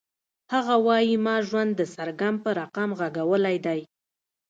هغه 0.53 0.75
وایی 0.87 1.13
ما 1.25 1.35
ژوند 1.47 1.71
د 1.75 1.81
سرګم 1.93 2.35
په 2.43 2.49
رقم 2.59 2.89
غږولی 2.99 3.57
دی 3.65 3.81